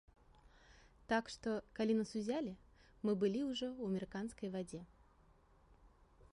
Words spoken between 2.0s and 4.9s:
узялі, мы былі ўжо ў амерыканскай вадзе.